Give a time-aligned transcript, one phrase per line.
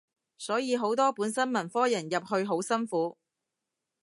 [0.39, 3.19] 所以好多本身文科人入去好辛苦